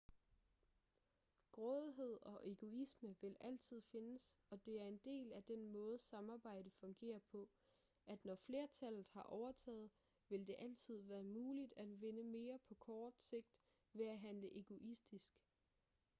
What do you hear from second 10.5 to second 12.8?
altid være muligt at vinde mere på